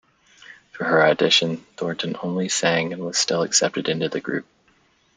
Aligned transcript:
For 0.71 0.83
her 0.85 1.05
audition, 1.05 1.57
Thornton 1.77 2.15
only 2.23 2.49
sang 2.49 2.91
and 2.91 3.05
was 3.05 3.19
still 3.19 3.43
accepted 3.43 3.87
into 3.87 4.09
the 4.09 4.19
group. 4.19 4.47